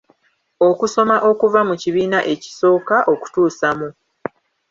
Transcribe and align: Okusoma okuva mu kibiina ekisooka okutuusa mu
Okusoma 0.67 1.15
okuva 1.29 1.59
mu 1.69 1.75
kibiina 1.81 2.19
ekisooka 2.33 2.95
okutuusa 3.13 3.67
mu 3.77 3.89